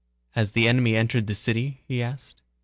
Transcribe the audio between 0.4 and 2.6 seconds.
the enemy entered the city?" he asked.